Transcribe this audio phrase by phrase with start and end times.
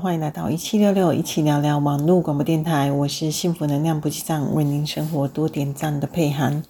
[0.00, 2.90] 欢迎来到一七六六一起聊聊网络广播电台。
[2.90, 6.62] 我是幸福能量补给站，为您生活多点赞的佩涵。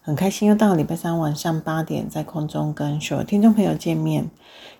[0.00, 4.28] 很开心又到礼拜三晚上八点，在空中跟所有听众朋友见面。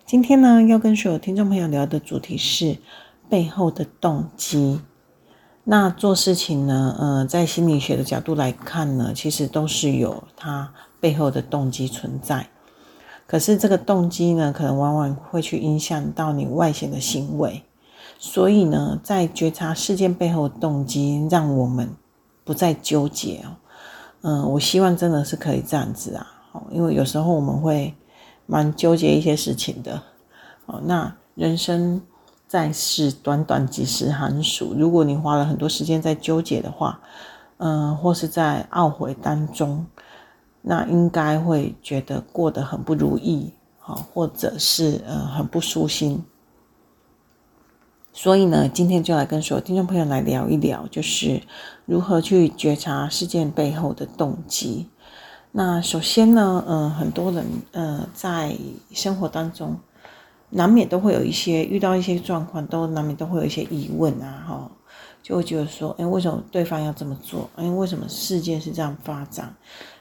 [0.05, 2.75] 今天呢，要跟所有听众朋友聊的主题是
[3.29, 4.81] 背后的动机。
[5.63, 12.47] 那做事情呢，呃，在心理学的角度来看呢，其实都是有它背后的动机存在。
[13.25, 17.63] 可是这个动机呢，可能往往会去影响到你外显的行为，
[18.25, 21.93] 所以呢，在觉察事件背后的动机，让我们
[22.45, 23.51] 不再纠结哦。
[24.21, 26.25] 嗯，我希望真的是可以这样子啊，
[26.71, 27.93] 因为有时候我们会
[28.45, 30.01] 蛮纠结一些事情的。
[30.67, 32.01] 哦，那人生
[32.47, 37.01] 在世，短短几时寒暑，如果你花了很多时间在纠结的话，
[37.57, 39.85] 嗯，或是在懊悔当中。
[40.61, 46.23] 那应该会觉得过得很不如意，好，或者是呃很不舒心。
[48.15, 51.41] 所以呢，今天就来跟所有听众朋友来聊一聊，就是
[51.87, 54.87] 如何去觉察事件背后的动机。
[55.51, 58.55] 那首先呢，呃，很多人呃在
[58.91, 59.75] 生活当中
[60.51, 64.71] 难免都会有一些遇到一些状况，都难免都会有一些疑问啊，哈，
[65.23, 67.49] 就会觉得说，哎，为什么对方要这么做？
[67.55, 69.51] 哎，为什么事件是这样发展？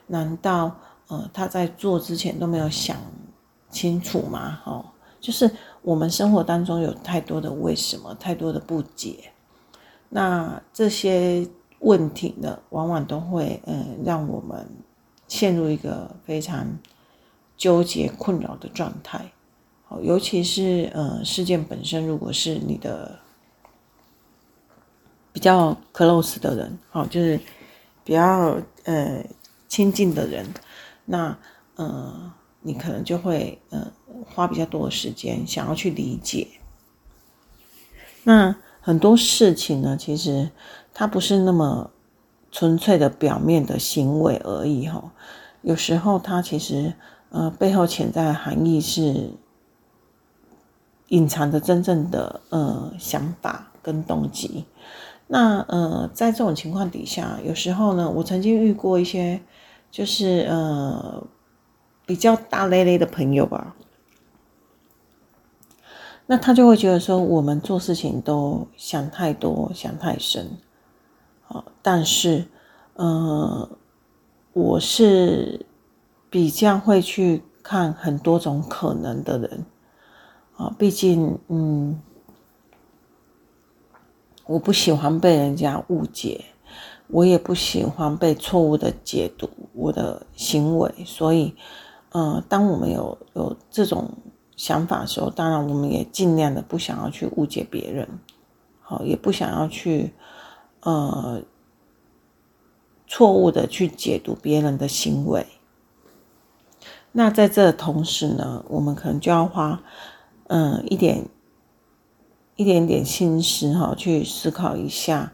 [0.06, 0.76] 难道
[1.08, 2.94] 呃他在做之前都没有想
[3.70, 4.60] 清楚吗？
[4.62, 4.84] 哈，
[5.19, 5.50] 就是
[5.83, 9.33] 我们生活当中有太多的为什么，太多的不解，
[10.08, 11.47] 那这些
[11.80, 14.66] 问题呢，往往都会嗯让我们
[15.28, 16.78] 陷入一个非常
[17.56, 19.33] 纠结、困扰的状态。
[19.84, 23.19] 好，尤其是呃事件本身，如果是你的
[25.32, 27.38] 比较 close 的人，好，就是
[28.04, 29.25] 比较呃。
[29.72, 30.47] 亲近的人，
[31.06, 31.34] 那
[31.76, 32.31] 嗯，
[32.62, 33.93] 你可能就会呃
[34.27, 36.49] 花比较多的时间想要去理解。
[38.25, 40.50] 那很多事情呢，其实
[40.95, 41.91] 它不是那么
[42.50, 45.12] 纯粹的表面的行为而已哈。
[45.62, 46.95] 有时候它其实
[47.31, 49.31] 呃背后潜在的含义是
[51.09, 54.65] 隐藏着真正的呃想法跟动机。
[55.27, 59.41] 那呃在这种情况底下，有时候呢，我曾经遇过一些。
[59.93, 61.23] 就是呃
[62.04, 63.74] 比较大咧咧的朋友吧，
[66.26, 70.58] 那他就会觉得说我们做事情都想太多，想太深，
[71.42, 72.46] 好，但是
[72.94, 73.68] 呃
[74.52, 75.64] 我是
[76.28, 79.64] 比较会去看很多种可能的人，
[80.56, 82.00] 啊，毕竟嗯
[84.46, 86.46] 我不喜欢被人家误解。
[87.08, 91.54] 我也不喜欢被错误的解读我的行为，所以，
[92.12, 94.11] 呃，当我们有有这种
[94.56, 98.06] 想法的时候，当然我们也尽量的不想要去误解别人，
[98.81, 100.12] 好，也不想要去，
[100.81, 101.43] 呃，
[103.06, 105.47] 错误的去解读别人的行为。
[107.12, 109.83] 那在这同时呢，我们可能就要花，
[110.49, 111.27] 嗯、一点，
[112.56, 115.33] 一点点心思哈，去思考一下。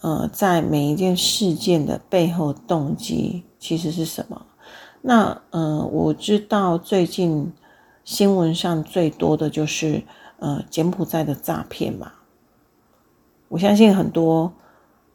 [0.00, 4.46] 呃，在每一件事件的背后动机其实是什么？
[5.02, 7.52] 那呃，我知道最近
[8.04, 10.02] 新闻上最多的就是
[10.38, 12.12] 呃柬埔寨的诈骗嘛。
[13.48, 14.52] 我相信很多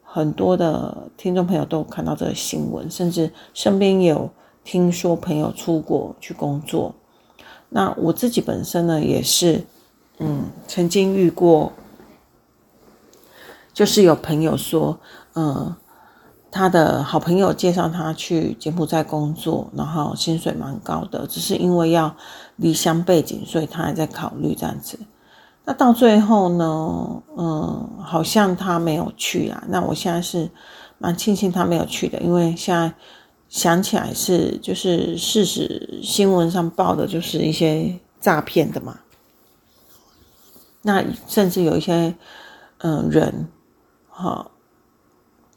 [0.04, 4.30] 很多的听众朋友都看到这个新闻，甚至身边有
[4.62, 6.94] 听说朋友出国去工作。
[7.70, 9.64] 那我自己本身呢，也是
[10.18, 11.72] 嗯曾经遇过。
[13.74, 14.98] 就是有朋友说，
[15.36, 15.76] 嗯，
[16.50, 22.14] 他的好朋友介绍他去柬埔寨工作，然后薪水蛮高的，只是因为要
[22.56, 24.98] 离乡背景，所以他还在考虑这样子。
[25.64, 29.62] 那到最后呢，嗯，好像他没有去啊。
[29.68, 30.50] 那我现在是
[30.98, 32.92] 蛮庆幸他没有去的，因为现在
[33.48, 38.98] 想起来是就是事实，新闻上报的就是一些诈骗的嘛。
[40.80, 42.14] 那甚至有一些
[42.78, 43.48] 嗯人。
[44.20, 44.50] 好，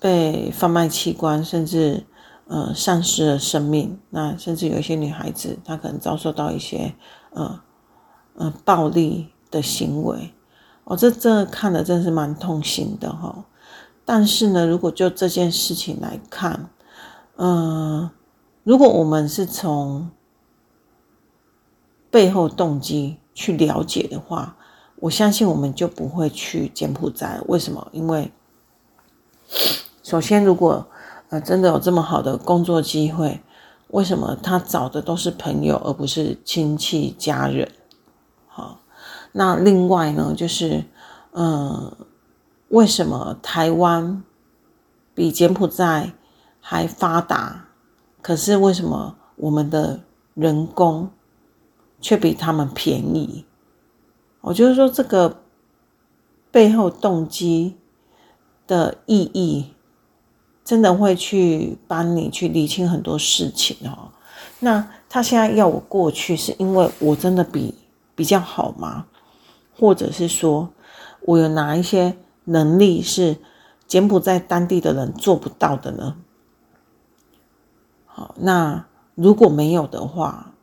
[0.01, 2.05] 被贩卖器官，甚至
[2.47, 3.99] 呃丧失了生命。
[4.09, 6.95] 那甚至有一些女孩子，她可能遭受到一些
[7.29, 7.61] 呃
[8.35, 10.33] 呃暴力的行为。
[10.85, 13.45] 哦，这这看了真是蛮痛心的哈、
[14.03, 16.71] 但是呢，如果就这件事情来看，
[17.35, 18.11] 嗯、呃，
[18.63, 20.09] 如果我们是从
[22.09, 24.57] 背后动机去了解的话，
[24.95, 27.39] 我相信我们就不会去柬埔寨。
[27.47, 27.87] 为什么？
[27.91, 28.31] 因为
[30.03, 30.87] 首先，如果
[31.29, 33.41] 呃真的有这么好的工作机会，
[33.89, 37.69] 为什么他找的都是朋友而不是亲戚家人？
[38.47, 38.79] 好，
[39.31, 40.83] 那另外呢，就是
[41.33, 41.95] 嗯，
[42.69, 44.23] 为什么台湾
[45.13, 46.13] 比柬埔寨
[46.59, 47.67] 还发达？
[48.21, 50.01] 可是为什么我们的
[50.33, 51.09] 人工
[51.99, 53.45] 却比他们便宜？
[54.41, 55.41] 我就是说，这个
[56.49, 57.77] 背后动机
[58.65, 59.73] 的意义，
[60.63, 64.11] 真的会去帮你去理清很多事情哦。
[64.59, 67.73] 那他现在要我过去，是因为我真的比
[68.15, 69.05] 比较好吗？
[69.75, 70.69] 或者是说
[71.21, 72.15] 我有哪一些
[72.45, 73.37] 能力是
[73.87, 76.15] 柬埔寨当地的人做不到的呢？
[78.05, 78.85] 好，那
[79.15, 80.53] 如果没有的话，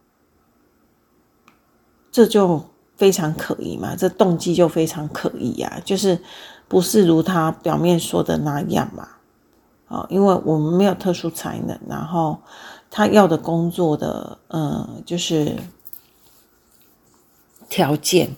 [2.13, 2.65] 这就
[2.97, 6.21] 非常可疑嘛，这动机就非常可疑呀，就是
[6.69, 9.09] 不是如他表面说的那样嘛？
[9.89, 12.39] 啊，因为我们没有特殊才能，然后
[12.91, 15.57] 他要的工作的，呃，就是
[17.71, 18.37] 条件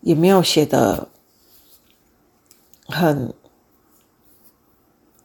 [0.00, 1.08] 也没有写的
[2.86, 3.34] 很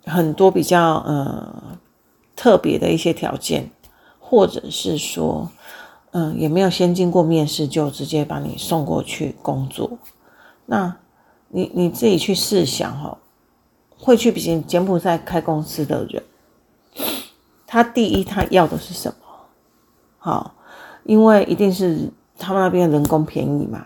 [0.05, 1.77] 很多比较，呃，
[2.35, 3.69] 特别的一些条件，
[4.19, 5.51] 或者是说，
[6.11, 9.99] 嗯，也没有先经过面试就直接把你送过去工作，
[10.65, 10.97] 那
[11.49, 13.15] 你你自己去试想哈。
[13.99, 16.23] 会去比柬埔寨开公司的人，
[17.67, 19.15] 他第一他要的是什么？
[20.17, 20.55] 好，
[21.03, 23.85] 因为一定是他们那边人工便宜嘛。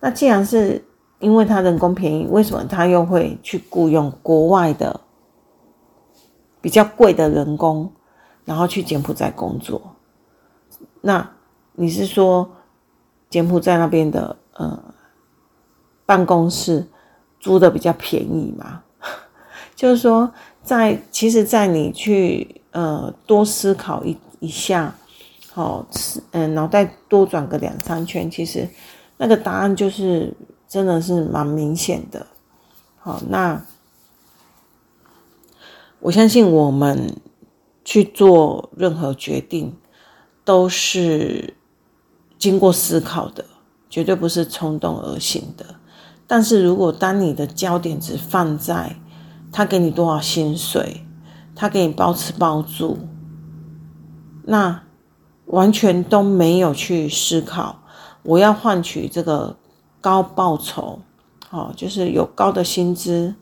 [0.00, 0.84] 那既然是
[1.20, 5.00] 因为他人工便宜，为什么他又会去雇佣国外的
[6.60, 7.90] 比较贵的人工，
[8.44, 9.80] 然后去柬埔寨工作？
[11.00, 11.30] 那
[11.74, 12.50] 你是说
[13.30, 14.82] 柬埔寨那边的呃
[16.04, 16.86] 办公室
[17.38, 18.82] 租的比较便宜吗？
[19.82, 20.32] 就是说，
[20.62, 24.96] 在其实，在你去呃多思考一一下，
[25.52, 25.84] 好，
[26.30, 28.68] 嗯，脑袋多转个两三圈，其实
[29.16, 30.32] 那个答案就是
[30.68, 32.24] 真的是蛮明显的。
[33.00, 33.60] 好，那
[35.98, 37.16] 我相信我们
[37.84, 39.76] 去做任何决定
[40.44, 41.54] 都是
[42.38, 43.44] 经过思考的，
[43.90, 45.66] 绝对不是冲动而行的。
[46.28, 48.94] 但是如果当你的焦点只放在
[49.52, 51.06] 他给你多少薪水？
[51.54, 52.98] 他给你包吃包住，
[54.44, 54.82] 那
[55.44, 57.82] 完全都没有去思考。
[58.22, 59.54] 我要换取这个
[60.00, 61.00] 高报酬，
[61.50, 63.34] 哦，就是有高的薪资，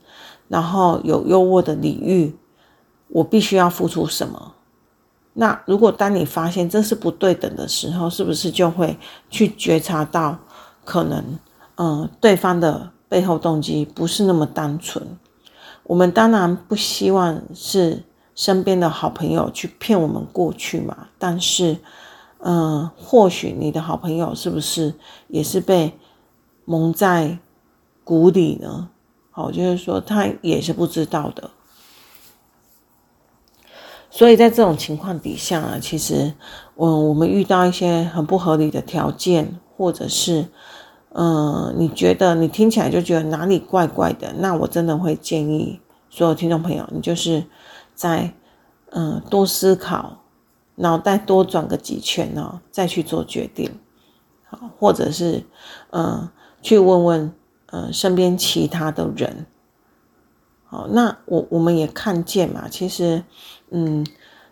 [0.49, 2.35] 然后有优渥的礼遇，
[3.07, 4.55] 我必须要付出什么？
[5.33, 8.99] 那如果当你发现这是不对等的时候，是不是就会
[9.29, 10.37] 去觉察到
[10.83, 11.39] 可能，
[11.75, 15.07] 嗯，对方的背后动机不是那么单纯？
[15.91, 18.01] 我们当然不希望是
[18.33, 21.79] 身边的好朋友去骗我们过去嘛，但是，
[22.39, 24.93] 嗯、或许你的好朋友是不是
[25.27, 25.91] 也是被
[26.63, 27.37] 蒙在
[28.05, 28.87] 鼓里呢？
[29.31, 31.51] 好，就是说他也是不知道的。
[34.09, 36.33] 所以在这种情况底下啊，其实，
[36.77, 40.47] 嗯，我们遇到一些很不合理的条件，或者是。
[41.13, 44.31] 嗯，你觉得你听起来就觉得哪里怪怪的？
[44.37, 45.80] 那我真的会建议
[46.11, 47.45] 所有听众朋友，你就是
[47.95, 48.33] 在
[48.89, 50.19] 嗯多思考，
[50.75, 53.79] 脑袋多转个几圈哦，再去做决定，
[54.49, 55.45] 好，或者是
[55.91, 56.29] 嗯
[56.61, 57.33] 去问问
[57.67, 59.45] 嗯身边其他的人，
[60.65, 63.23] 好，那我我们也看见嘛，其实
[63.69, 64.05] 嗯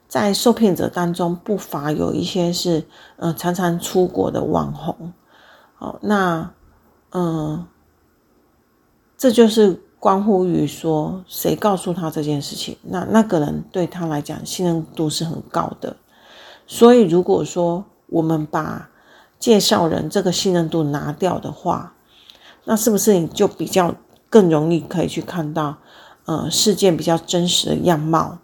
[0.07, 2.85] 在受骗者当中不乏有一些是
[3.17, 5.11] 嗯常常出国的网红。
[5.75, 6.51] 好，那，
[7.11, 7.65] 嗯，
[9.17, 15.95] 这就是关乎于说谁告诉他这件事情，那那个人对他来讲信任度是很高的，
[16.65, 18.89] 所以如果说我们把
[19.37, 21.93] 介绍人这个信任度拿掉的话，
[22.63, 23.93] 那是不是你就比较
[24.29, 25.77] 更容易可以去看到，
[26.25, 28.37] 呃，事件比较真实的样貌？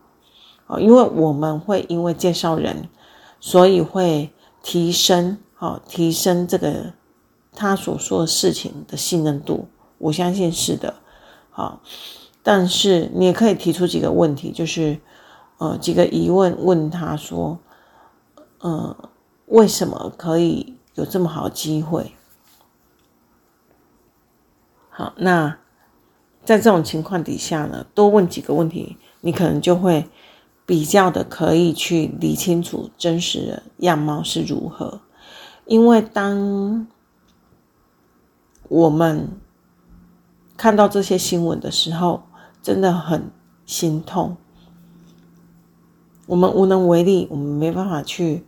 [0.67, 2.89] 啊，因为我们会因为介绍人，
[3.39, 4.31] 所以会
[4.62, 6.93] 提升，好，提升这个。
[7.57, 10.93] 他所说的事情的信任度，我相信是的，
[11.57, 11.79] 好，
[12.43, 15.00] 但是你也可以提出几个问题，就是，
[15.57, 17.57] 呃，几个疑问问他说，
[18.59, 19.09] 呃，
[19.45, 22.12] 为什么可以有这么好机会？
[24.89, 25.57] 好，那
[26.43, 30.09] 在这种情况底下呢，多问几个问题，你可能就会
[30.65, 35.00] 比较的可以去理清楚真实的样貌是如何，
[35.65, 36.85] 因为当。
[38.67, 39.29] 我们
[40.57, 42.24] 看到这些新闻的时候，
[42.62, 43.31] 真的很
[43.65, 44.38] 心痛。
[46.27, 48.45] 我们无能为力，我们没办法去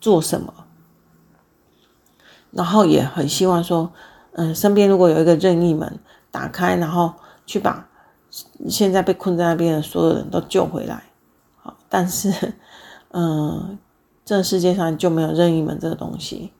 [0.00, 0.52] 做什么。
[2.52, 3.92] 然后也很希望说，
[4.34, 5.98] 嗯、身边如果有一个任意门
[6.30, 7.12] 打开，然后
[7.44, 7.88] 去把
[8.68, 11.02] 现在被困在那边的所有人都救回来。
[11.56, 12.54] 好，但是，
[13.10, 13.78] 嗯、
[14.24, 16.52] 这世界上就没有任意门这个东西。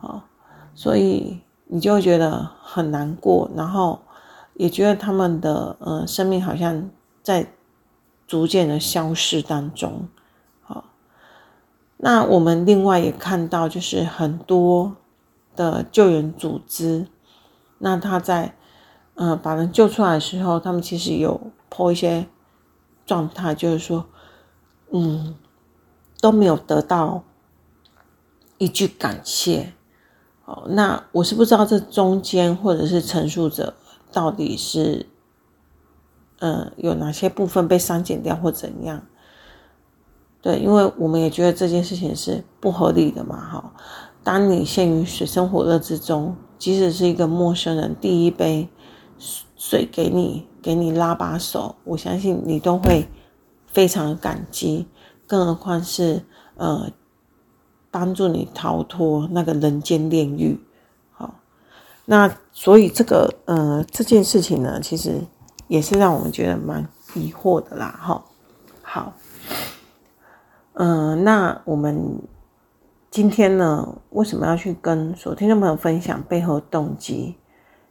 [0.00, 0.24] 好，
[0.74, 4.00] 所以你就会觉得很难过，然后
[4.54, 6.90] 也觉得他们的呃生命好像
[7.22, 7.52] 在
[8.26, 10.08] 逐渐的消失当中。
[10.62, 10.84] 好，
[11.98, 14.96] 那我们另外也看到，就是很多。
[15.56, 17.08] 的救援组织，
[17.78, 18.54] 那他在
[19.16, 22.28] 呃把人救出来的时候，他们其实有 po 一些
[23.04, 24.06] 状态，就是说，
[24.92, 25.34] 嗯，
[26.20, 27.24] 都没有得到
[28.58, 29.72] 一句感谢。
[30.48, 33.74] 哦，那我是不知道这中间或者是陈述者
[34.10, 35.04] 到底是，
[36.38, 39.02] 呃，有哪些部分被删减掉或怎样？
[40.40, 43.74] 对，因为我们也觉得这件事情是不合理的嘛，哈。
[44.24, 48.70] 当你陷于水深火热之中，即使是一个陌生人第一杯
[49.54, 53.06] 水给你，给你拉把手，我相信你都会
[53.66, 54.86] 非常感激。
[55.26, 56.24] 更何况是
[56.56, 56.90] 呃
[57.90, 60.58] 帮助你逃脱那个人间炼狱。
[61.12, 61.34] 好，
[62.04, 65.20] 那所以这个呃这件事情呢，其实
[65.66, 67.98] 也是让我们觉得蛮疑惑的啦。
[68.00, 68.24] 哈，
[68.82, 69.12] 好，
[70.74, 72.20] 嗯、那我们。
[73.10, 77.36] 今天呢，为什么要去跟所听众朋友分享背后动机？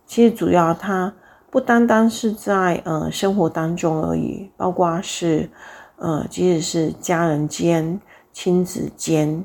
[0.06, 1.12] 其实主要它
[1.50, 5.50] 不单单是在呃生活当中而已，包括是
[5.96, 8.00] 呃即使是家人间、
[8.32, 9.44] 亲子间，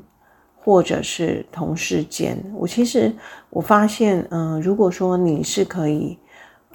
[0.63, 2.43] 或者是同事间。
[2.55, 3.13] 我其实
[3.49, 6.17] 我发现，嗯、如果说你是可以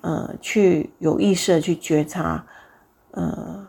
[0.02, 2.44] 呃去有意识的去觉察，
[3.12, 3.66] 呃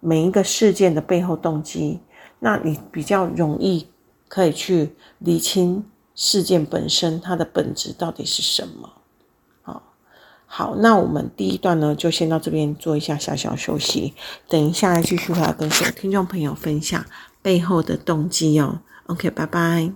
[0.00, 2.00] 每一个事件的背后动机，
[2.38, 3.88] 那你比较容易。
[4.34, 8.90] 可以去理清事件本身，它的本质到底是什么？
[9.60, 9.82] 好，
[10.46, 14.14] 好，那我们第一段呢，就先到这边做一下小小休息，
[14.48, 17.04] 等一下继续来跟所有听众朋友分享
[17.42, 18.80] 背后的动机哦。
[19.06, 19.92] OK，拜拜。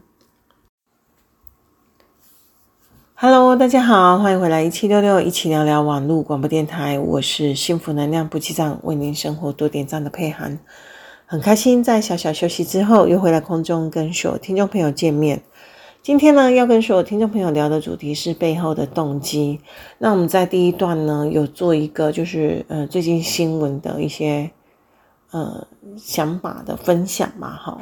[3.14, 10.58] Hello，大家好，欢迎回来一七六六一起聊聊网络广播电台，我是幸福能量补给站，为您生活多点赞的佩涵。
[11.24, 15.42] 很开心在小小休息之后又回来空中跟所有听众朋友见面。
[16.02, 19.60] 今天呢，要跟所有听众朋友聊的主题是背后的动机。
[19.98, 24.50] 那我们在第一段呢，有做一个就是呃最近新闻的一些
[25.30, 25.66] 呃
[25.96, 27.78] 想法的分享嘛，哈，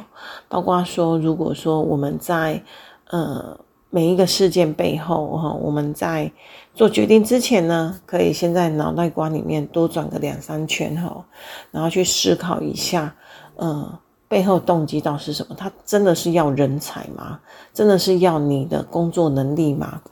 [0.49, 2.63] 包括说如果说我们在
[3.11, 3.59] 呃
[3.91, 6.31] 每一个事件背后哈，我们在
[6.75, 11.25] 做决定之前呢，可以先在脑袋瓜里面多转个两三圈哈，
[11.71, 13.15] 然后去思考一下。
[13.57, 13.89] 嗯，
[14.27, 15.55] 背后动机到底是什么？
[15.55, 17.39] 他真的是要人才吗？
[17.73, 20.03] 真的是要你的工作能力吗？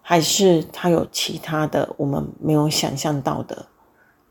[0.00, 3.66] 还是他有其他的我们没有想象到的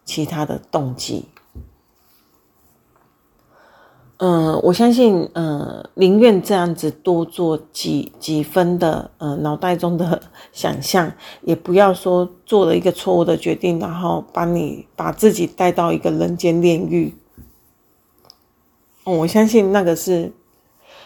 [0.04, 1.30] 其他的动机？
[4.24, 10.22] 嗯，我相信，嗯，宁愿这样子多做几几分的，嗯，脑袋中的
[10.54, 11.12] 想象，
[11.42, 17.16] 也不要说做了一个错误的决定，然后把你把自己带到一个人间炼狱。
[19.06, 20.32] 我相信那个是，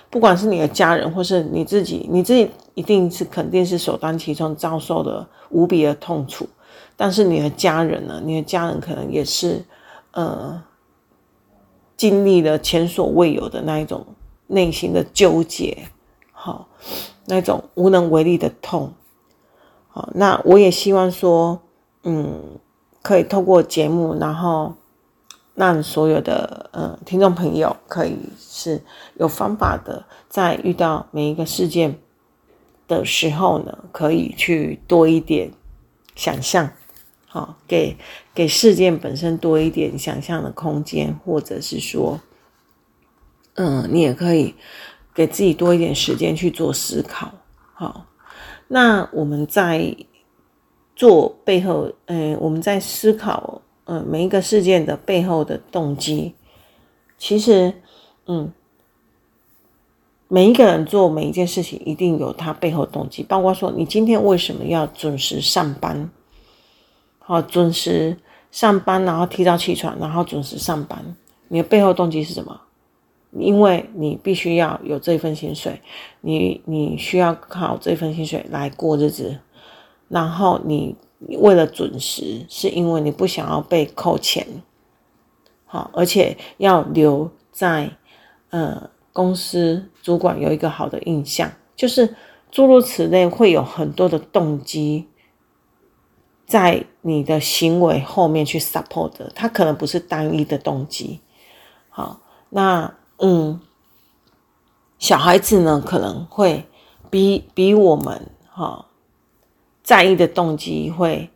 [0.09, 6.45] 不管是你的家人或是你自己，你自己一定是肯定是首当其冲遭受的无比的痛楚。
[6.97, 8.21] 但是你的家人呢？
[8.25, 9.63] 你的家人可能也是，
[10.11, 10.61] 呃，
[11.97, 14.05] 经历了前所未有的那一种
[14.47, 15.87] 内心的纠结，
[16.31, 16.67] 好，
[17.25, 18.93] 那种无能为力的痛。
[19.89, 21.61] 好，那我也希望说，
[22.03, 22.59] 嗯，
[23.01, 24.73] 可以透过节目，然后。
[25.57, 28.83] 让所有的呃听众朋友可以是
[29.13, 31.97] 有方法的，在遇到每一个事件
[32.89, 35.49] 的时候呢，可以去多一点
[36.13, 36.69] 想象，
[37.35, 37.97] 好，给
[38.33, 42.21] 给事件本身多一点想象的空间，或者是说，
[43.55, 44.55] 嗯，你也可以
[45.13, 47.29] 给自己多一点时间去做思考，
[47.73, 48.05] 好，
[48.69, 49.93] 那我们在
[50.95, 53.61] 做背后，嗯，我们在思考。
[53.87, 56.33] 嗯，每一个事件的背后的动机，
[57.17, 57.71] 其实，
[58.27, 58.51] 嗯，
[60.29, 63.21] 每一个人做每一件事情，一定有他背后动机。
[63.23, 66.09] 包括说，你今天为什么要准时上班？
[67.25, 68.15] 好，准时
[68.51, 71.15] 上班，然后提早起床，然后准时上班，
[71.47, 72.61] 你的背后动机是什么？
[73.31, 75.81] 因为你必须要有这份薪水，
[76.21, 79.39] 你你需要靠这份薪水来过日子，
[80.07, 80.95] 然后你。
[81.27, 84.45] 你为了准时，是因为你不想要被扣钱，
[85.65, 87.89] 好，而且要留在
[88.49, 92.13] 呃公司主管有一个好的印象，就是
[92.51, 95.07] 诸如此类，会有很多的动机
[96.45, 101.19] 在你的行为后面去 support，它可能不是单一的动机。
[101.89, 103.59] 好，那嗯，
[104.99, 106.65] 小孩子呢，可能会
[107.09, 108.85] 比比我们哈
[109.83, 111.29] 在意的动机会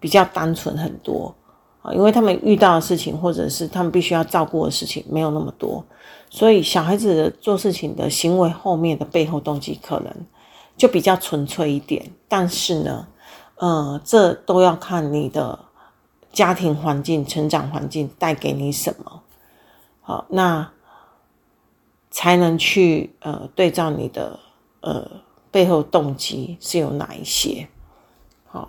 [0.00, 1.34] 比较单纯很多
[1.82, 5.84] 啊，因为他们遇到的事情，或者是他们必须要照顾的事情没有那么多，
[6.30, 10.12] 所以小孩子的做事情的行为后面的背后动机可能
[10.76, 12.10] 就比较纯粹一点。
[12.28, 13.06] 但是呢，
[13.62, 15.56] 呃，这都要看你的
[16.32, 19.22] 家庭环境、成长环境带给你什么，
[20.00, 20.72] 好，那
[22.10, 24.40] 才能去呃对照你的
[24.80, 25.08] 呃
[25.52, 27.68] 背后动机是有哪一些。
[28.48, 28.68] 好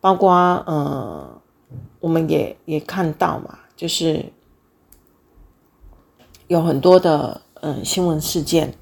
[0.00, 1.42] 包括呃，
[2.00, 4.32] 我们也也看到嘛，就是
[6.46, 8.74] 有很多的嗯、呃、新闻事件。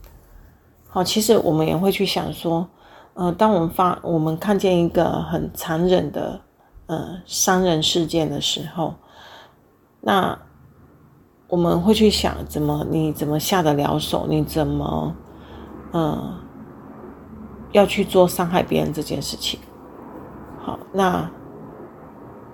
[0.89, 2.69] 好，其实我们也会去想说，
[3.15, 6.41] 呃，当我们发我们看见一个很残忍的
[6.87, 8.95] 呃伤人事件的时候，
[10.01, 10.39] 那
[11.49, 14.27] 我们会去想，怎么你怎么下得了手？
[14.27, 15.15] 你怎么、
[15.93, 16.35] 呃、
[17.73, 19.61] 要去做伤害别人这件事情？
[20.65, 21.31] 好，那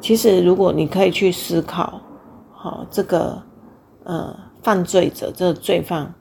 [0.00, 2.00] 其实如果你可以去思考，
[2.53, 3.41] 好，这个
[4.03, 6.12] 呃犯罪者这个罪犯，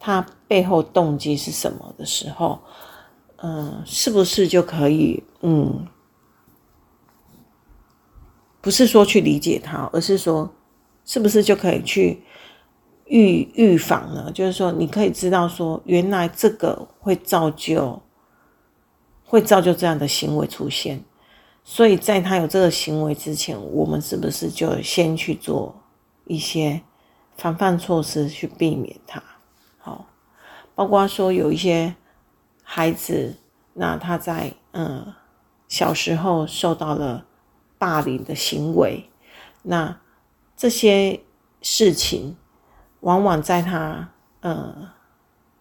[0.00, 2.58] 他背后动机是什么的时候，
[3.42, 5.86] 嗯、是不是就可以嗯，
[8.60, 10.52] 不是说去理解他，而是说
[11.04, 12.22] 是不是就可以去
[13.06, 14.30] 预预防呢？
[14.32, 18.00] 就是说，你可以知道说，原来这个会造就，
[19.24, 21.02] 会造就这样的行为出现。
[21.64, 25.74] 所以在他有这个行为之前，我们是不是就先去做
[26.26, 26.80] 一些
[27.36, 29.22] 防范措施去避免他？
[29.78, 30.06] 好，
[30.74, 31.94] 包括说有一些
[32.72, 33.34] 孩子，
[33.74, 35.12] 那他在嗯
[35.66, 37.26] 小时候受到了
[37.78, 39.10] 霸凌的行为，
[39.62, 40.00] 那
[40.56, 41.20] 这些
[41.60, 42.36] 事情
[43.00, 44.10] 往往在他
[44.42, 44.88] 嗯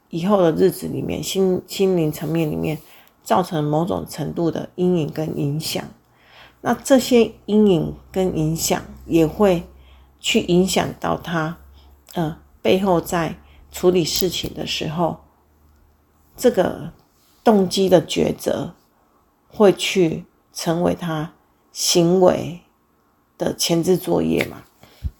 [0.09, 2.77] 以后的日子里面，心心灵层面里面。
[3.21, 5.83] 造成某种程度的阴影跟影响，
[6.61, 9.67] 那这些阴影跟影响也会
[10.19, 11.59] 去影响到他，
[12.15, 13.35] 嗯、呃，背后在
[13.71, 15.19] 处理事情的时候，
[16.39, 16.91] 这个
[17.43, 18.73] 动机的抉择
[19.49, 21.33] 会去成为他
[21.71, 22.61] 行为
[23.37, 24.63] 的前置作业嘛？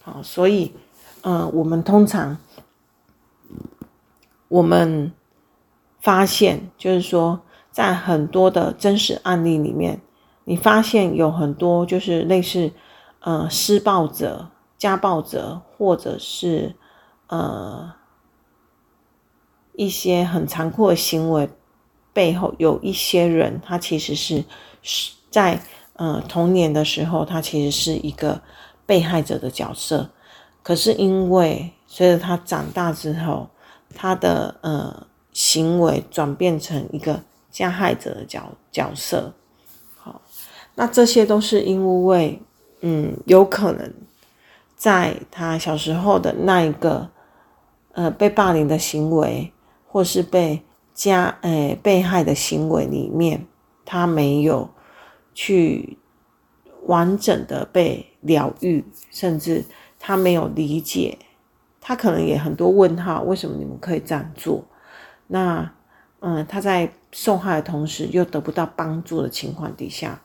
[0.02, 0.74] 好，所以，
[1.22, 2.38] 嗯、我们通常
[4.48, 5.12] 我们
[6.00, 7.42] 发现就是说。
[7.72, 10.02] 在很多的真实案例里面，
[10.44, 12.72] 你发现有很多就是类似，
[13.22, 16.76] 呃，施暴者、家暴者，或者是
[17.28, 17.94] 呃
[19.80, 21.50] 一些很残酷的行为
[22.12, 24.44] 背后，有一些人，他其实是
[24.82, 25.62] 是在
[25.94, 28.42] 呃童年的时候，他其实是一个
[28.86, 30.10] 被害者的角色，
[30.62, 33.50] 可是因为随着他长大之后，
[33.96, 37.22] 他的呃行为转变成一个。
[37.52, 39.34] 加害者的角角色，
[39.98, 40.22] 好，
[40.76, 42.40] 那这些都是因为，
[42.82, 43.92] 嗯，有可能
[44.78, 47.10] 在他小时候的那一个，
[47.94, 49.52] 呃，被霸凌的行为，
[49.92, 50.62] 或是被
[50.94, 53.46] 加，诶、被害的行为里面，
[53.84, 54.70] 他没有
[55.34, 55.98] 去
[56.86, 59.66] 完整的被疗愈，甚至
[60.00, 61.18] 他没有理解，
[61.82, 64.64] 他可能也很多问号，为什么你们可以这样做？
[65.28, 65.72] 那。
[66.22, 70.22] 嗯，他在受害的同时又得不到帮助的情况底下，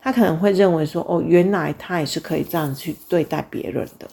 [0.00, 4.08] 他可能会认为说：“哦，原来他也是可以这样去对待别人的。”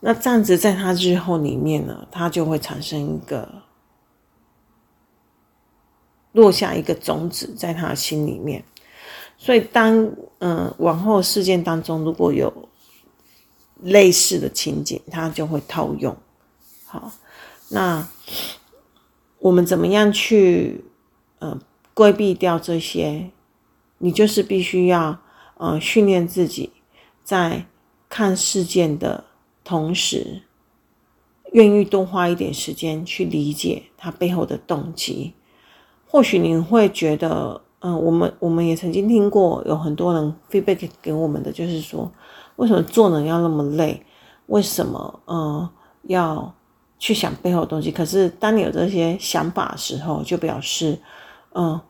[0.00, 3.62] 那这样子在他日后里面呢，他就会产生一个
[6.32, 8.64] 落下一个种子在他的心里面。
[9.36, 12.52] 所以当，当嗯往后事件当中如果有
[13.82, 16.16] 类似的情景，他就会套用。
[16.86, 17.12] 好。
[17.72, 18.04] 那
[19.38, 20.84] 我们怎么样去
[21.38, 21.56] 呃
[21.94, 23.30] 规避掉这些？
[23.98, 25.16] 你就是必须要
[25.56, 26.72] 呃训练自己，
[27.22, 27.64] 在
[28.08, 29.22] 看事件的
[29.70, 30.42] 同时，
[31.52, 35.34] 愿意多花一点时间去理解他背后的动机。
[36.08, 42.10] 或许你会觉得，嗯、我们我们也曾经听过有很多人 feedback 给我们的，就是说，
[42.56, 44.04] 为什么做人要那么累？
[44.46, 45.70] 为什么呃
[46.02, 46.52] 要？
[47.02, 50.98] 去想背后的东西，可是当你有这些想法的时候，就表示，
[51.54, 51.80] 嗯，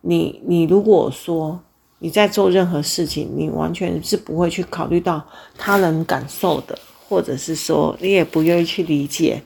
[0.00, 1.60] 你你如果说
[1.98, 5.24] 你在做任何事情，你完全是不会去考虑到
[5.56, 9.42] 他人感受的，或者是说你也不愿意去理解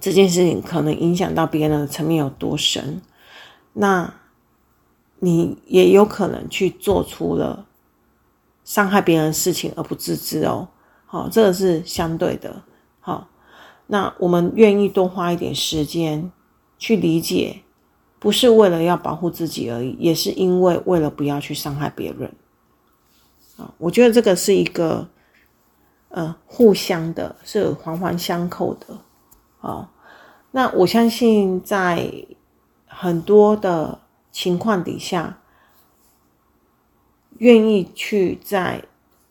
[0.00, 3.02] 这件事情可能影响到别人的层面有多深，
[3.72, 4.14] 那
[5.20, 7.66] 你也有可能去做出了
[8.64, 10.68] 伤害别人的事情而不自知哦。
[11.06, 12.62] 好，这个是相对的。
[13.00, 13.28] 好，
[13.86, 16.30] 那我们愿意多花一点时间
[16.78, 17.62] 去理解，
[18.24, 22.32] 不是为了要保护自己而已，也是因为为了不要去伤害别人。
[23.58, 25.06] 啊，我觉得这个是一个
[26.08, 28.98] 呃互相的，是环环相扣的。
[29.60, 29.86] 哦，
[30.52, 32.10] 那我相信在
[32.86, 34.00] 很多的
[34.32, 35.40] 情况底下，
[37.36, 38.82] 愿意去在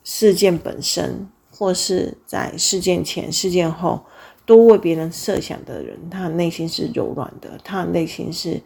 [0.03, 4.05] 事件本身，或是在事件前、事件后，
[4.45, 8.61] 多为别人设想的人，他的内心是柔软的，他的内心是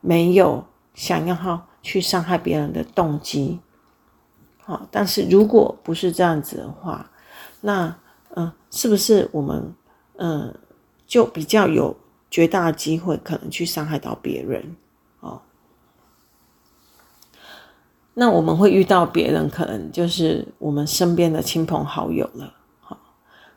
[0.00, 0.64] 没有
[0.94, 3.58] 想要去伤害别人的动机。
[4.58, 7.10] 好，但是如果不是这样子的话，
[7.60, 7.96] 那
[8.34, 9.74] 嗯、是不是我们
[10.16, 10.54] 嗯？
[11.06, 11.96] 就比较有
[12.30, 14.76] 绝大的机会可能去伤害到别人
[15.20, 15.40] 哦。
[18.12, 22.52] 那我们会遇到别人，可能就是我们身边的亲朋好友了。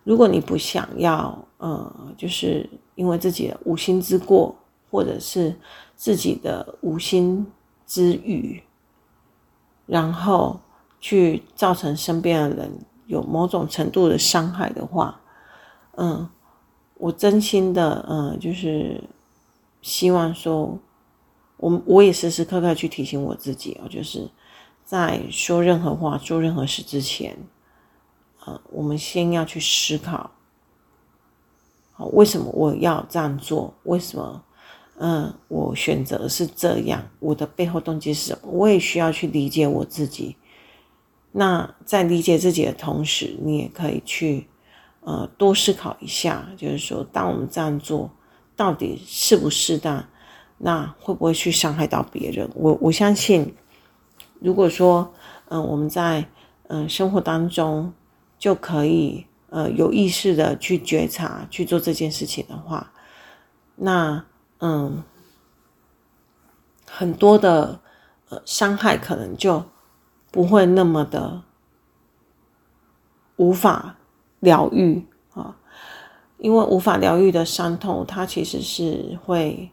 [0.03, 4.55] 如果你不想要，呃，就是因为自己的无心之过，
[4.89, 5.55] 或者是
[5.95, 7.45] 自己的无心
[7.85, 8.63] 之语，
[9.85, 10.59] 然后
[10.99, 12.71] 去造成身边的人
[13.07, 15.19] 有某种程度的伤害的话，
[15.97, 16.29] 嗯。
[17.03, 19.03] 我真心的，嗯，就是
[19.81, 20.77] 希望说，
[21.57, 24.29] 我我也时时刻刻去提醒我自己哦，就是
[24.85, 27.35] 在说任何话、做任何事之前，
[28.45, 30.31] 呃，我们先要去思考，
[31.93, 33.73] 好，为什么我要这样做？
[33.83, 34.43] 为什么，
[34.97, 37.03] 嗯，我选择是这样？
[37.19, 38.49] 我的背后动机是什么？
[38.51, 40.35] 我也需要去理解我自己。
[41.31, 44.47] 那在理解自己的同时，你也可以去。
[45.03, 48.11] 呃，多思考一下，就是说，当我们这样做，
[48.55, 50.05] 到底适不适当？
[50.59, 52.47] 那会不会去伤害到别人？
[52.53, 53.55] 我我相信，
[54.39, 55.11] 如果说，
[55.49, 56.23] 嗯、我们在
[56.67, 57.91] 嗯、生活当中
[58.41, 62.91] 就可以呃有意识的去觉察去做这件事情的话，
[63.75, 64.25] 那
[64.57, 65.03] 嗯，
[66.89, 67.79] 很多的
[68.29, 69.63] 呃伤害可能就
[70.31, 71.43] 不会那么的
[73.35, 73.95] 无法。
[74.41, 75.55] 疗愈啊，
[76.39, 79.69] 因为无法疗愈的伤痛，它其实是会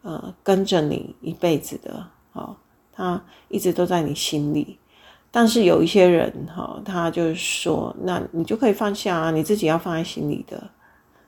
[0.00, 2.56] 呃跟着你一辈子的，好，
[2.90, 4.78] 它一直都在你心里。
[5.30, 10.70] 但是有一些人哈，他就是说，那你就可以放下啊，你自己要放在心里的。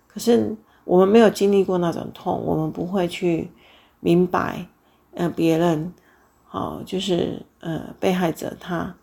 [0.07, 3.51] 可是我们没有经历过那种痛，我们不会去
[4.01, 4.67] 明白，
[5.15, 5.93] 呃，别人
[6.45, 8.95] 好，就是呃被害者他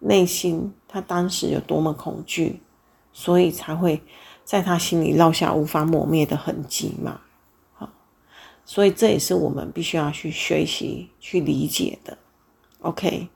[0.00, 2.60] 内心他当时有多么恐惧。
[3.18, 3.98] 所以才会
[4.44, 7.18] 在他心里烙下无法磨灭的痕迹嘛，
[7.72, 7.88] 好，
[8.66, 12.18] 所以这也是我们必须要去学习、去理解的。
[12.86, 13.28] OK，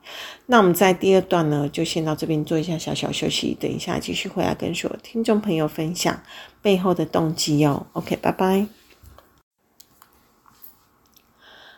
[0.46, 6.20] 那我们在第二段呢，就先到这边做一下小小休息，等一下继续回来跟所有听众朋友分享
[6.62, 7.86] 背后的动机哦。
[7.94, 8.66] OK，拜拜。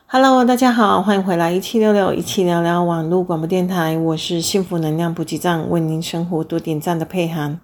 [0.06, 7.58] Hello，大家好，欢迎回来一七六六一起聊聊网络广播电台，我是幸福能量补给站，为您生活多点赞的佩涵。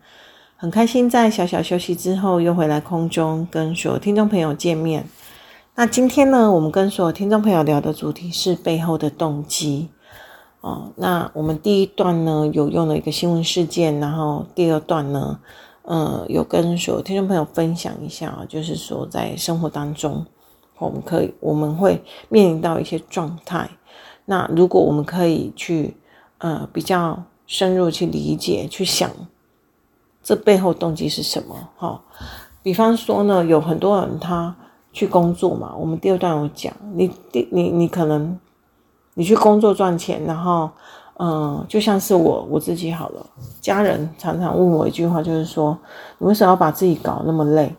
[0.57, 5.07] 很开心在小小休息之后又回来空中跟所有听众朋友见面。
[5.75, 9.91] 那今天呢，我们跟所有听众朋友聊的主题是背后的动机
[10.61, 10.91] 哦。
[10.97, 15.39] 那我们第一段呢有用了一个新闻事件，然后第二段呢，
[15.83, 20.27] 呃，有跟所有听众朋友分享一下，就是说在生活当中，
[20.79, 23.71] 我们可以我们会面临到一些状态。
[24.25, 25.97] 那如果我们可以去
[26.39, 29.11] 呃比较深入去理解去想。
[30.21, 31.57] 这背后动机是什么？
[31.79, 32.03] 哈，
[32.63, 34.55] 比方说呢，有很多人他
[34.93, 35.75] 去工作嘛。
[35.75, 38.39] 我们第二段有讲，你第你你可能
[39.19, 40.71] 你去工作赚钱，然后
[41.19, 43.27] 嗯，就像是我我自己好了，
[43.61, 45.77] 家人常常问我一句话，就是说
[46.19, 47.75] 你为什么要把自己搞那么累？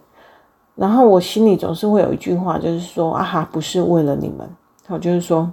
[0.76, 4.46] 然后我心里总是会有一句话，就是说啊哈，不是为了你们，
[4.86, 5.50] 好，就是说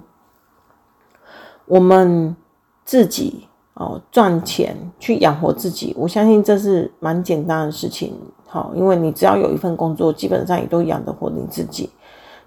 [1.65, 2.35] 我们
[2.83, 3.47] 自己。
[3.79, 8.11] 哦，赚钱去养活自己，我相信这是蛮简单的事情。
[8.47, 11.87] 好，因为你只要有一份工作，基本上也都养得活你自己。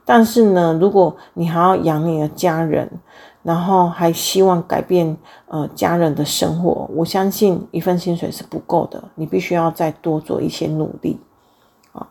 [0.05, 2.90] 但是呢，如果你还要养你的家人，
[3.42, 5.16] 然后还希望改变
[5.48, 11.18] 呃家人的生活，我相信一份薪水是不够的，你必须要再多做一些努力。
[11.92, 12.09] 啊，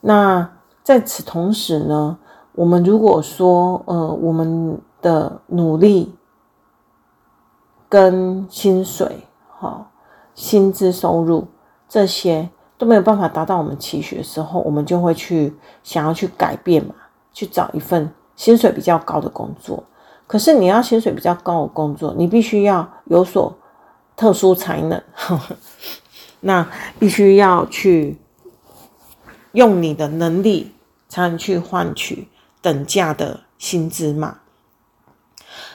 [0.00, 0.50] 那
[0.82, 2.18] 在此同时呢，
[2.52, 6.14] 我们如果说呃我们的努力。
[7.86, 9.24] 跟薪水、
[9.56, 9.86] 哈
[10.34, 11.46] 薪资收入
[11.88, 16.94] 这些都没有办法达到我们期许的时候，我们就会去想要去改变嘛，
[17.32, 19.84] 去找一份薪水比较高的工作。
[20.26, 23.56] 可是你要薪水比较高的工作，你必须要有所
[24.16, 25.02] 特殊才能，
[26.40, 26.66] 那
[26.98, 28.16] 必须要去
[29.52, 30.72] 用你的能力
[31.08, 32.28] 才能去换取
[32.62, 34.38] 等价的薪资嘛。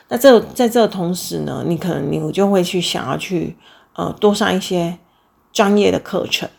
[0.08, 3.56] 那这在这同时呢，你可能你就会去想要去
[3.94, 4.98] 呃多上一些
[5.54, 6.50] 专业的课程、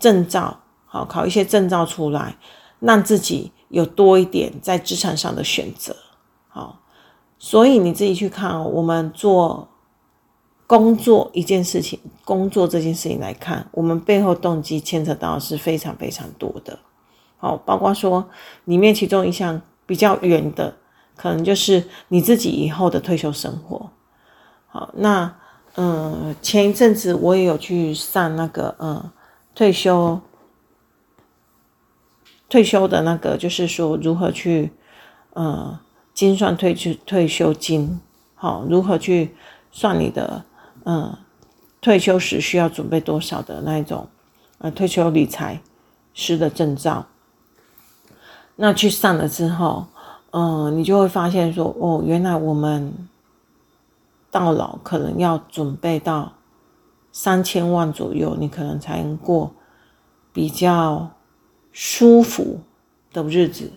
[0.00, 2.36] 证照，好，考一些证照出来，
[2.80, 5.94] 让自己有多一点在职场上的选择，
[6.48, 6.80] 好。
[7.38, 9.68] 所以你自己去看哦，我们做
[10.66, 16.78] 工作一件事情，工作这件事情来看，我们背后动机牵扯到是非常非常多的，
[17.38, 18.28] 好，包括说
[18.64, 20.76] 里面其中一项比较远的，
[21.16, 23.90] 可能就是你自己以后的退休生活。
[24.66, 25.32] 好，那
[25.76, 29.10] 嗯，前一阵子我也有去上那个嗯
[29.54, 30.20] 退休
[32.48, 34.72] 退休的那个，就是说如何去
[35.34, 35.78] 嗯。
[36.18, 38.00] 精算退休退休金，
[38.34, 39.36] 好，如何去
[39.70, 40.44] 算你的
[40.84, 41.16] 嗯
[41.80, 44.08] 退休时需要准备多少的那一种
[44.58, 45.60] 呃退休理财
[46.14, 47.06] 师的证照？
[48.56, 49.86] 那去上了之后，
[50.32, 52.92] 嗯，你就会发现说，哦，原来我们
[54.28, 56.32] 到老可能要准备到
[57.12, 59.54] 三千万左右，你可能才能过
[60.32, 61.12] 比较
[61.70, 62.58] 舒服
[63.12, 63.70] 的日子，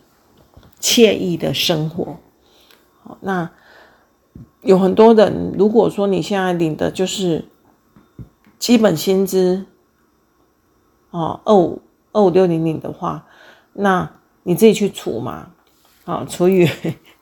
[0.80, 2.18] 惬意的生活。
[3.22, 3.50] 那
[4.62, 7.46] 有很多人，如果说你现在领的就是
[8.60, 9.66] 基本薪资，
[11.10, 13.26] 哦，二五二五六零零的话，
[13.74, 14.12] 那
[14.44, 15.52] 你自己去除嘛，
[16.06, 16.70] 啊，除以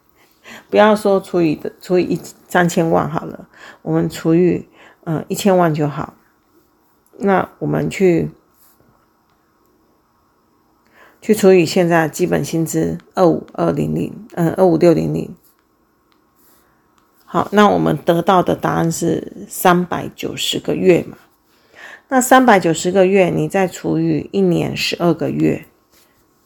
[0.70, 3.48] 不要说除以的除以一三千万好了，
[3.82, 4.68] 我们除以
[5.06, 6.14] 嗯一千万就好。
[7.18, 8.32] 那我们去
[11.22, 15.36] 去除以现在基本薪资二五二零零，嗯，二五六零零。
[17.32, 21.16] 好，那我们得到的答案是三百九十个月嘛？
[22.08, 25.64] 那三百九十个月，你再除以一年十二个月，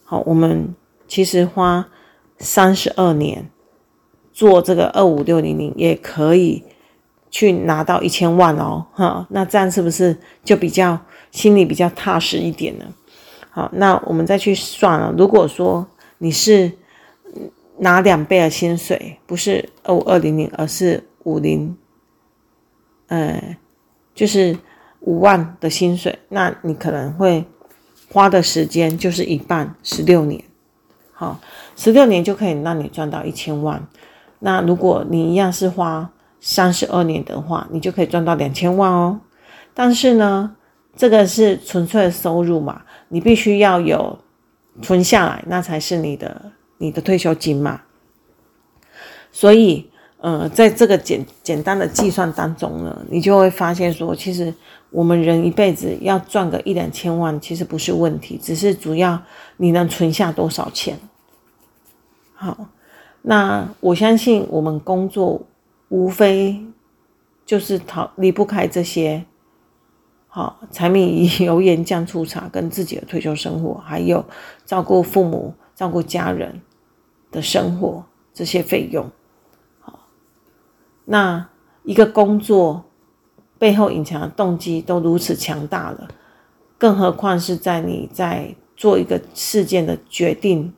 [0.04, 0.76] 好，我们
[1.08, 1.88] 其实花
[2.38, 3.50] 三十二年
[4.34, 6.66] 做这个二五六零零，也可以
[7.32, 11.00] 去拿到一千万哦，哈，那这样是不是就比较
[11.32, 12.84] 心里比较踏实一点呢？
[13.52, 16.70] 好，那我们再去算了，如果说你是。
[17.84, 21.78] 拿两倍的薪水，不是二五二零零，而是五零，
[23.08, 23.58] 呃，
[24.16, 24.58] 就是
[25.02, 27.44] 五万的薪水，那你可能会
[28.10, 30.42] 花的时间就是一半，十六年，
[31.12, 31.40] 好，
[31.76, 33.86] 十六年就可以让你赚到一千万。
[34.40, 39.20] 那如果你一样是花三十二年的话，你就可以赚到两千万哦。
[39.74, 40.56] 但是呢，
[40.96, 44.18] 这个是纯粹的收入嘛，你必须要有
[44.82, 46.52] 存下来，那才是你的。
[46.84, 47.80] 你的退休金嘛，
[49.32, 54.54] 所以，呃，在这个简简单的计算当中呢，你就会发现说，其实
[54.90, 59.18] 我们人一辈子要赚个一两千万，其实不是问题，只是主要
[59.56, 61.00] 你能存下多少钱。
[62.34, 62.68] 好，
[63.22, 65.42] 那我相信我们工作
[65.88, 66.66] 无非
[67.46, 69.24] 就是逃离不开这些，
[70.28, 74.26] 好，柴米油盐酱醋茶跟自己的退休生活，还有
[74.66, 76.60] 照顾父母、照顾家人。
[77.34, 78.02] 的生活
[78.34, 79.10] 这些费用，
[79.82, 80.00] 好，
[81.04, 81.50] 那
[81.84, 82.86] 一个工作
[83.58, 86.08] 背后隐藏的动机都如此强大了，
[86.78, 90.74] 更何况是在你在做一个事件的决定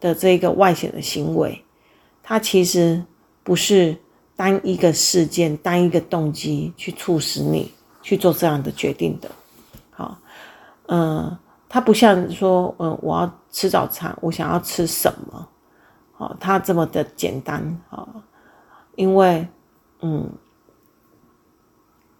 [0.00, 1.62] 的这一个外显的行为，
[2.22, 3.02] 它其实
[3.42, 3.96] 不是
[4.34, 9.30] 单一个事件、单一个动机去促使你去做这样的决定的，
[9.90, 10.18] 好，
[10.86, 11.36] 嗯，
[11.68, 15.48] 它不像说，嗯，我要吃早餐，我想要吃什么。
[16.18, 18.08] 哦，它这么的简单啊，
[18.94, 19.46] 因为，
[20.00, 20.30] 嗯，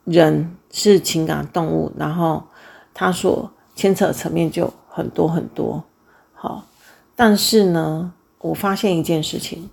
[0.05, 2.45] 人是情感动物，然后
[2.93, 5.83] 它所牵扯层面就很多很多。
[6.35, 6.67] 好，
[7.15, 9.71] 但是呢，我发现一件事情，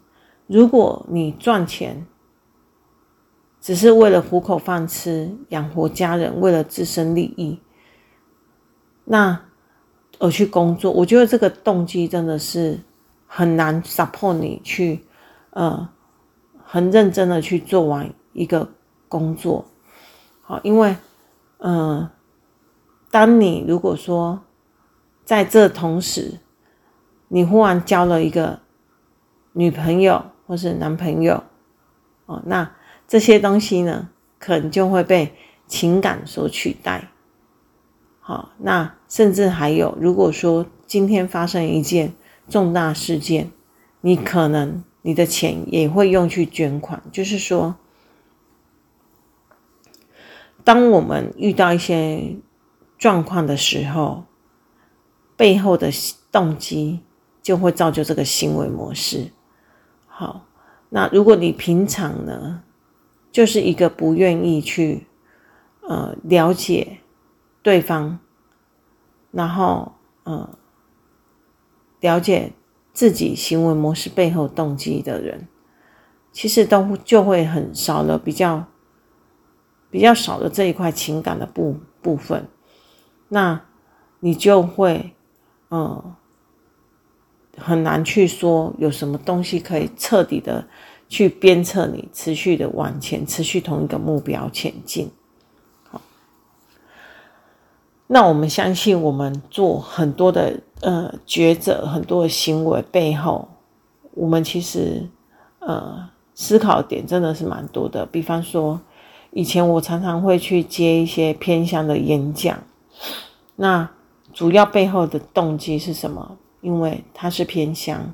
[0.47, 2.07] 如果你赚钱
[3.59, 7.59] 只是为了糊口饭吃、养活家人、为了自身利益，
[9.03, 9.41] 那
[10.19, 12.79] 而去工作，我觉得这个动机真的是。
[13.35, 15.07] 很难 support 你去，
[15.49, 15.89] 呃，
[16.63, 18.69] 很认真的去做完一个
[19.09, 19.65] 工作，
[20.43, 20.95] 好，因为，
[21.57, 22.11] 嗯、呃，
[23.09, 24.43] 当你如果说
[25.25, 26.41] 在这同时，
[27.27, 28.59] 你忽然交了一个
[29.53, 31.43] 女朋友或是男朋友，
[32.27, 32.71] 哦，那
[33.07, 35.33] 这些东西呢，可能就会被
[35.65, 37.09] 情感所取代，
[38.19, 42.13] 好，那甚至还有，如果说今天发生一件
[42.49, 43.51] 重大事件，
[44.01, 47.75] 你可能你的钱也会用去捐款，就是说，
[50.63, 52.35] 当我们遇到一些
[52.97, 54.25] 状况的时候，
[55.35, 55.89] 背后的
[56.31, 57.01] 动机
[57.41, 59.31] 就会造就这个行为模式。
[60.07, 60.45] 好，
[60.89, 62.63] 那如果你平常呢，
[63.31, 65.07] 就是一个不愿意去
[65.81, 66.99] 呃了解
[67.61, 68.19] 对方，
[69.31, 70.57] 然后呃
[72.03, 72.51] 了解
[72.91, 75.47] 自己行为模式背后动机的人，
[76.33, 78.65] 其实都就会很少了比较
[79.89, 82.47] 比较少的这一块情感的部部分，
[83.29, 83.61] 那
[84.19, 85.15] 你就会
[85.71, 86.15] 嗯。
[87.55, 90.67] 很难去说有什么东西可以彻底的
[91.07, 95.11] 去鞭策你持续的往前，持续同一个目标前进。
[95.91, 96.01] 好，
[98.07, 103.47] 那我们相信，我们做很多的呃抉择，很多的行为背后，
[104.13, 105.09] 我们其实
[105.59, 108.05] 呃思考点真的是蛮多的。
[108.05, 108.79] 比方说，
[109.31, 112.57] 以前我常常会去接一些偏乡的演讲，
[113.55, 113.89] 那
[114.31, 116.37] 主要背后的动机是什么？
[116.61, 118.13] 因为他是偏乡，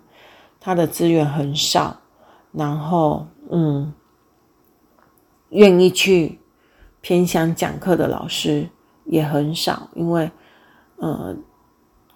[0.60, 1.97] 他的资源很少，
[2.51, 3.93] 然后嗯，
[5.49, 6.39] 愿意去
[7.01, 8.67] 偏乡讲课的老师
[9.05, 10.29] 也很少，因为
[10.97, 11.36] 呃，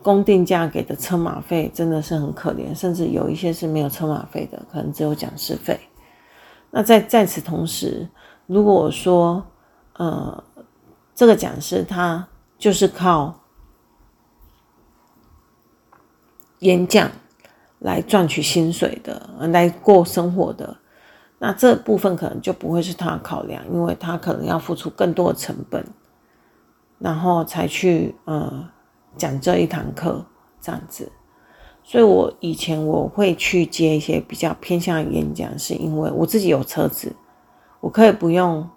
[0.03, 5.79] 公定价给的车马费真的是很可怜，甚至有一些是没有车马费的，可能只有讲师费。
[6.69, 8.07] 那在在此同时，
[8.45, 9.43] 如果说
[9.93, 10.43] 呃，
[11.15, 12.27] 这个讲师他
[12.59, 13.39] 就是靠。
[16.59, 17.11] 演讲
[17.79, 20.77] 来赚取薪水的，来过生活的，
[21.39, 25.85] 那这部分可能就不会是他考量，因为他可能要付出更多的成本，
[26.99, 28.65] 然后才去呃
[29.17, 30.25] 讲这一堂课
[30.61, 31.11] 这样子。
[31.83, 37.15] 所以我以前我会去接一些比较偏向演讲，是因为我自己有车子，
[37.79, 38.69] 我可以不用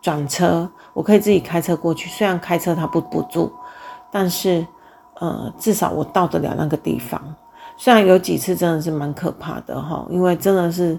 [0.00, 2.08] 转车，我可以自己开车过去。
[2.08, 3.52] 虽然开车他不补助，
[4.10, 4.66] 但是。
[5.20, 7.22] 呃，至少我到得了那个地方，
[7.76, 10.98] 虽然有几次真的是蛮可怕的哈，因为真的是，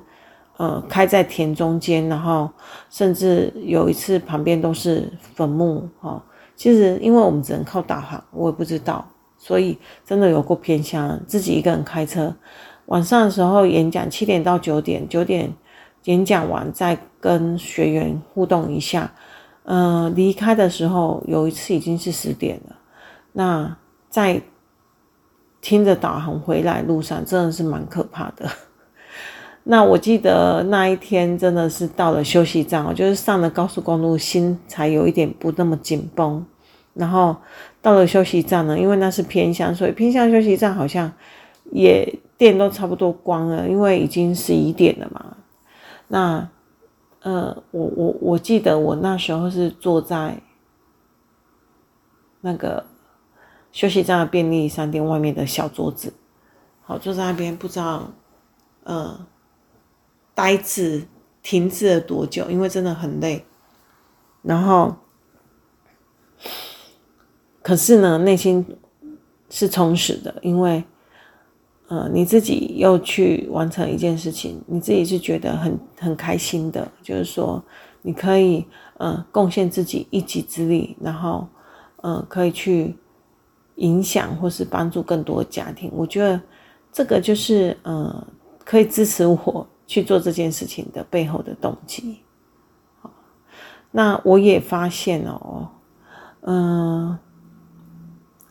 [0.55, 2.49] 呃，开在田中间，然后
[2.89, 6.23] 甚至有一次旁边都是坟墓哈。
[6.63, 9.05] 其实因为我们只能靠导航，我也不知道，
[9.37, 12.33] 所以真的有过偏向，自己一个人开车，
[12.85, 15.53] 晚上的时候演讲七点到九点，九点
[16.05, 19.11] 演讲完再跟学员互动一下，
[19.63, 22.75] 呃，离开的时候有一次已经是十点了，
[23.33, 23.77] 那。
[24.13, 24.39] 在
[25.59, 28.47] 听着导航回来路上，真的是蛮可怕的。
[29.65, 36.45] 那我记得那一天真的是到了休息站，我就是上了高速公路，心才有一点不那么紧绷。
[36.93, 37.35] 然后
[37.81, 41.11] 到了休息站呢，因为那是偏乡，所以偏乡休息站好像
[41.71, 45.37] 也电都差不多关了，因为已经十一点了嘛。
[46.07, 46.49] 那
[47.21, 50.41] 呃，我我我记得我那时候是坐在
[52.41, 52.85] 那个。
[53.73, 56.13] 休息站的便利商店外面的小桌子，
[56.83, 58.03] 好，坐在那边，不知道，
[58.83, 59.25] 呃，
[60.35, 61.07] 呆滞
[61.41, 63.43] 停滞了多久，因为真的很累。
[64.43, 64.95] 然后，
[67.63, 68.63] 可是呢，内心
[69.49, 70.83] 是充实的，因为，
[71.87, 77.63] 呃，你自己又去完成一件事情，你自己是觉得很很开心的，就是说，
[78.03, 78.63] 你可以，
[78.97, 81.47] 呃，贡献自己一己之力，然后，
[82.01, 82.95] 呃，可以去。
[83.77, 86.39] 影响或是帮助更多家庭，我觉得
[86.91, 88.27] 这个就是呃，
[88.63, 92.19] 可以支持我去做这件事情的背后的动机。
[93.89, 95.67] 那我也发现哦，
[96.41, 97.17] 嗯、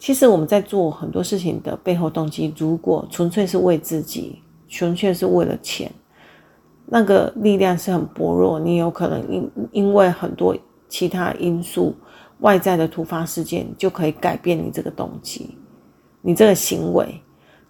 [0.03, 5.89] 其实我们在做很多事情的背后动机，如果纯粹是为自己，纯粹是为了钱，
[6.87, 8.59] 那个力量是很薄弱。
[8.59, 10.57] 你有可能因因为很多
[10.89, 11.95] 其他因素。
[12.41, 15.57] 外在的突发事件就可以改变你这个动机，
[16.21, 17.07] 你这个行为。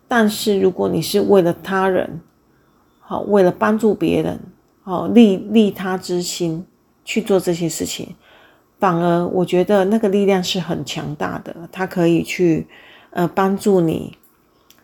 [0.09, 2.19] 但是如果你是为了他人，
[2.99, 4.41] 好，为了帮助别人，
[4.81, 6.65] 好，利利他之心
[7.05, 8.17] 去做这些事情，
[8.83, 12.67] 反而我觉得那个力量是很强大的，它可以去
[13.11, 14.19] 呃帮助你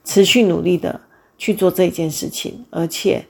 [0.04, 1.00] 持续努力的
[1.36, 3.26] 去做这件事情，而且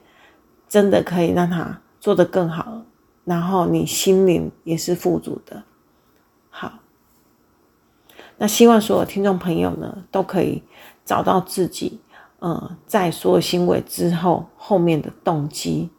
[0.67, 2.83] 真的可以让他做得更好，
[3.25, 5.63] 然后你心灵也是富足的。
[6.51, 6.71] 好
[8.37, 10.61] 那希望所有听众朋友呢，都可以
[11.03, 11.99] 找到自己，
[12.37, 15.89] 呃，在所有行为之后后面的动机，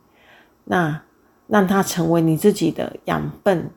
[0.62, 1.02] 那
[1.48, 3.68] 让它成为你自己的养分，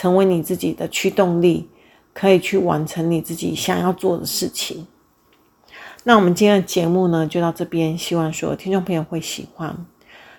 [0.00, 1.68] 成为你自己的驱动力，
[2.14, 4.86] 可以去完成你自己想要做的事情。
[6.04, 9.76] 那我们今天的节目呢，就到这边，希望所有听众朋友会喜欢。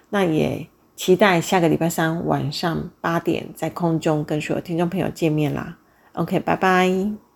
[0.10, 5.78] 那也期待下个礼拜三晚上八点在空中跟所有听众朋友见面啦。
[6.14, 7.31] OK，拜拜。